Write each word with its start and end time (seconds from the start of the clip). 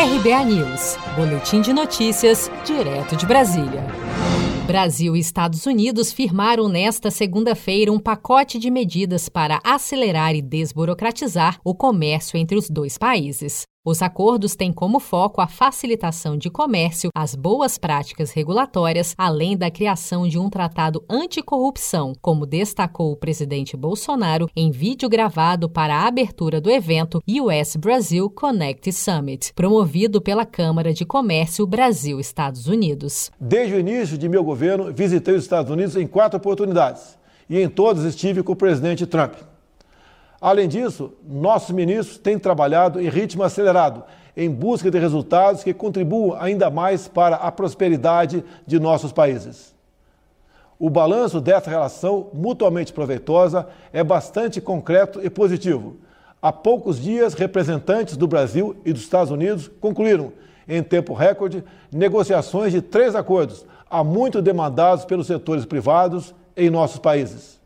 RBA 0.00 0.44
News, 0.46 0.96
Boletim 1.14 1.60
de 1.60 1.74
Notícias, 1.74 2.50
direto 2.64 3.14
de 3.14 3.26
Brasília. 3.26 3.84
Brasil 4.66 5.14
e 5.14 5.20
Estados 5.20 5.66
Unidos 5.66 6.10
firmaram 6.10 6.70
nesta 6.70 7.10
segunda-feira 7.10 7.92
um 7.92 7.98
pacote 7.98 8.58
de 8.58 8.70
medidas 8.70 9.28
para 9.28 9.60
acelerar 9.62 10.34
e 10.34 10.40
desburocratizar 10.40 11.60
o 11.62 11.74
comércio 11.74 12.38
entre 12.38 12.56
os 12.56 12.70
dois 12.70 12.96
países. 12.96 13.66
Os 13.82 14.02
acordos 14.02 14.54
têm 14.54 14.74
como 14.74 15.00
foco 15.00 15.40
a 15.40 15.46
facilitação 15.46 16.36
de 16.36 16.50
comércio, 16.50 17.08
as 17.14 17.34
boas 17.34 17.78
práticas 17.78 18.30
regulatórias, 18.30 19.14
além 19.16 19.56
da 19.56 19.70
criação 19.70 20.28
de 20.28 20.38
um 20.38 20.50
tratado 20.50 21.02
anticorrupção, 21.08 22.12
como 22.20 22.44
destacou 22.44 23.10
o 23.10 23.16
presidente 23.16 23.78
Bolsonaro 23.78 24.50
em 24.54 24.70
vídeo 24.70 25.08
gravado 25.08 25.66
para 25.66 25.96
a 25.96 26.06
abertura 26.06 26.60
do 26.60 26.70
evento 26.70 27.22
US 27.26 27.74
Brasil 27.76 28.28
Connect 28.28 28.92
Summit, 28.92 29.54
promovido 29.54 30.20
pela 30.20 30.44
Câmara 30.44 30.92
de 30.92 31.06
Comércio 31.06 31.66
Brasil-Estados 31.66 32.66
Unidos. 32.66 33.30
Desde 33.40 33.76
o 33.76 33.80
início 33.80 34.18
de 34.18 34.28
meu 34.28 34.44
governo, 34.44 34.92
visitei 34.92 35.34
os 35.34 35.44
Estados 35.44 35.72
Unidos 35.72 35.96
em 35.96 36.06
quatro 36.06 36.36
oportunidades 36.36 37.18
e 37.48 37.58
em 37.58 37.66
todas 37.66 38.04
estive 38.04 38.42
com 38.42 38.52
o 38.52 38.56
presidente 38.56 39.06
Trump. 39.06 39.36
Além 40.40 40.66
disso, 40.66 41.12
nossos 41.28 41.70
ministros 41.70 42.16
têm 42.16 42.38
trabalhado 42.38 42.98
em 42.98 43.08
ritmo 43.08 43.42
acelerado 43.42 44.02
em 44.34 44.48
busca 44.48 44.90
de 44.90 44.98
resultados 44.98 45.62
que 45.62 45.74
contribuam 45.74 46.40
ainda 46.40 46.70
mais 46.70 47.06
para 47.06 47.36
a 47.36 47.52
prosperidade 47.52 48.42
de 48.66 48.80
nossos 48.80 49.12
países. 49.12 49.74
O 50.78 50.88
balanço 50.88 51.42
dessa 51.42 51.68
relação 51.68 52.28
mutuamente 52.32 52.90
proveitosa 52.90 53.66
é 53.92 54.02
bastante 54.02 54.60
concreto 54.60 55.20
e 55.22 55.28
positivo. 55.28 55.96
Há 56.40 56.50
poucos 56.50 56.98
dias, 56.98 57.34
representantes 57.34 58.16
do 58.16 58.26
Brasil 58.26 58.74
e 58.82 58.94
dos 58.94 59.02
Estados 59.02 59.30
Unidos 59.30 59.70
concluíram, 59.78 60.32
em 60.66 60.82
tempo 60.82 61.12
recorde, 61.12 61.62
negociações 61.92 62.72
de 62.72 62.80
três 62.80 63.14
acordos, 63.14 63.66
há 63.90 64.02
muito 64.02 64.40
demandados 64.40 65.04
pelos 65.04 65.26
setores 65.26 65.66
privados 65.66 66.34
em 66.56 66.70
nossos 66.70 66.98
países 66.98 67.59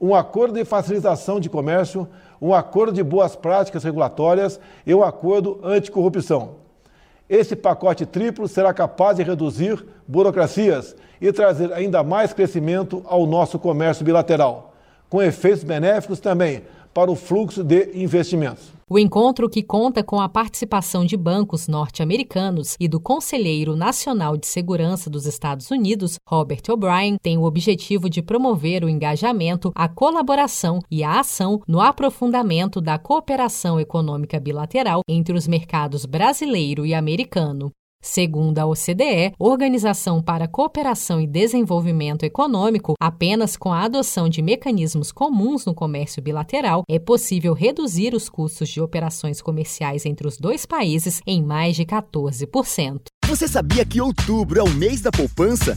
um 0.00 0.14
acordo 0.14 0.54
de 0.54 0.64
facilitação 0.64 1.38
de 1.38 1.50
comércio, 1.50 2.08
um 2.40 2.54
acordo 2.54 2.92
de 2.92 3.02
boas 3.02 3.36
práticas 3.36 3.84
regulatórias 3.84 4.58
e 4.86 4.94
um 4.94 5.02
acordo 5.02 5.60
anticorrupção. 5.62 6.60
Esse 7.28 7.54
pacote 7.54 8.06
triplo 8.06 8.48
será 8.48 8.72
capaz 8.72 9.16
de 9.18 9.22
reduzir 9.22 9.84
burocracias 10.08 10.96
e 11.20 11.30
trazer 11.32 11.72
ainda 11.72 12.02
mais 12.02 12.32
crescimento 12.32 13.04
ao 13.06 13.26
nosso 13.26 13.58
comércio 13.58 14.04
bilateral, 14.04 14.74
com 15.08 15.22
efeitos 15.22 15.62
benéficos 15.62 16.18
também 16.18 16.64
para 16.92 17.10
o 17.10 17.16
fluxo 17.16 17.62
de 17.62 17.90
investimentos. 17.94 18.72
O 18.92 18.98
encontro, 18.98 19.48
que 19.48 19.62
conta 19.62 20.02
com 20.02 20.20
a 20.20 20.28
participação 20.28 21.04
de 21.04 21.16
bancos 21.16 21.68
norte-americanos 21.68 22.76
e 22.80 22.88
do 22.88 22.98
Conselheiro 22.98 23.76
Nacional 23.76 24.36
de 24.36 24.48
Segurança 24.48 25.08
dos 25.08 25.26
Estados 25.26 25.70
Unidos, 25.70 26.18
Robert 26.26 26.62
O'Brien, 26.68 27.16
tem 27.22 27.38
o 27.38 27.44
objetivo 27.44 28.10
de 28.10 28.20
promover 28.20 28.82
o 28.82 28.88
engajamento, 28.88 29.70
a 29.76 29.88
colaboração 29.88 30.80
e 30.90 31.04
a 31.04 31.20
ação 31.20 31.62
no 31.68 31.80
aprofundamento 31.80 32.80
da 32.80 32.98
cooperação 32.98 33.78
econômica 33.78 34.40
bilateral 34.40 35.02
entre 35.08 35.36
os 35.36 35.46
mercados 35.46 36.04
brasileiro 36.04 36.84
e 36.84 36.92
americano. 36.92 37.70
Segundo 38.02 38.58
a 38.58 38.66
OCDE, 38.66 39.34
Organização 39.38 40.22
para 40.22 40.48
Cooperação 40.48 41.20
e 41.20 41.26
Desenvolvimento 41.26 42.24
Econômico, 42.24 42.94
apenas 42.98 43.56
com 43.56 43.72
a 43.72 43.84
adoção 43.84 44.28
de 44.28 44.40
mecanismos 44.40 45.12
comuns 45.12 45.66
no 45.66 45.74
comércio 45.74 46.22
bilateral 46.22 46.82
é 46.88 46.98
possível 46.98 47.52
reduzir 47.52 48.14
os 48.14 48.28
custos 48.28 48.70
de 48.70 48.80
operações 48.80 49.42
comerciais 49.42 50.06
entre 50.06 50.26
os 50.26 50.38
dois 50.38 50.64
países 50.64 51.20
em 51.26 51.42
mais 51.42 51.76
de 51.76 51.84
14%. 51.84 53.02
Você 53.26 53.46
sabia 53.46 53.84
que 53.84 54.00
outubro 54.00 54.58
é 54.58 54.62
o 54.62 54.70
mês 54.70 55.02
da 55.02 55.12
poupança? 55.12 55.76